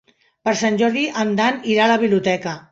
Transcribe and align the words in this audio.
Per 0.47 0.53
Sant 0.61 0.79
Jordi 0.79 1.05
en 1.25 1.37
Dan 1.43 1.63
irà 1.77 1.87
a 1.89 1.93
la 1.95 2.03
biblioteca. 2.07 2.61